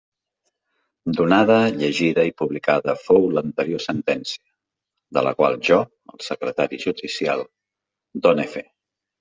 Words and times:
Donada, 1.17 1.57
llegida 1.81 2.23
i 2.29 2.31
publicada 2.41 2.95
fou 3.03 3.27
l'anterior 3.35 3.83
sentència, 3.85 4.43
de 5.19 5.25
la 5.29 5.35
qual 5.43 5.61
jo, 5.71 5.79
el 6.15 6.27
secretari 6.31 6.83
judicial, 6.89 7.45
done 8.27 8.51
fe. 8.57 8.67